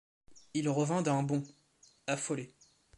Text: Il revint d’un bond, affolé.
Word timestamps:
Il 0.55 0.67
revint 0.67 1.03
d’un 1.03 1.21
bond, 1.21 1.43
affolé. 2.07 2.55